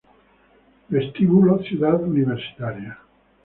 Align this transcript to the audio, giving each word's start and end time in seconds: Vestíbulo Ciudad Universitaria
Vestíbulo 0.89 1.59
Ciudad 1.63 2.01
Universitaria 2.01 2.97